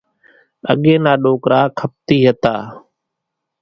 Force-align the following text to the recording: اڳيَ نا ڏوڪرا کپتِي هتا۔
اڳيَ 0.71 0.95
نا 1.03 1.13
ڏوڪرا 1.23 1.61
کپتِي 1.79 2.17
هتا۔ 2.27 2.55